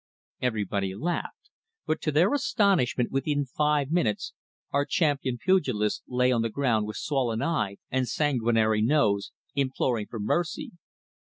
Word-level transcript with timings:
Everybody 0.41 0.95
laughed, 0.95 1.51
but 1.85 2.01
to 2.01 2.11
their 2.11 2.33
astonishment 2.33 3.11
within 3.11 3.45
five 3.45 3.91
minutes 3.91 4.33
our 4.71 4.83
champion 4.83 5.37
pugilist 5.37 6.01
lay 6.07 6.31
on 6.31 6.41
the 6.41 6.49
ground 6.49 6.87
with 6.87 6.97
swollen 6.97 7.43
eye 7.43 7.77
and 7.91 8.07
sanguinary 8.07 8.81
nose, 8.81 9.31
imploring 9.53 10.07
for 10.07 10.19
mercy. 10.19 10.71